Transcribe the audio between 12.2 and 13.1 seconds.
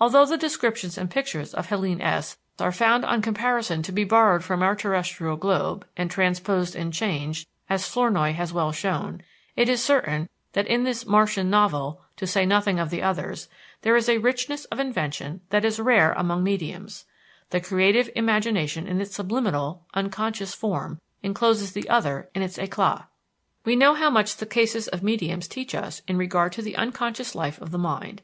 say nothing of the